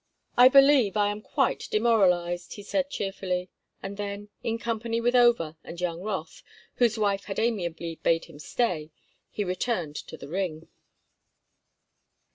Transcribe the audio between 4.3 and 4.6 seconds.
in